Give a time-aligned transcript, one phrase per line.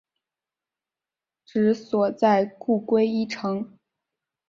[1.45, 3.77] 治所在故归依城。